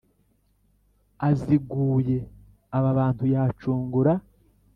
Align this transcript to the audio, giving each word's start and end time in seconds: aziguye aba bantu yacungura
aziguye 1.27 2.17
aba 2.77 2.89
bantu 2.99 3.23
yacungura 3.33 4.13